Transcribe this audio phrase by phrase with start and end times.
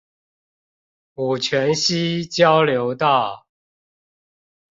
[1.13, 3.45] 五權西交流道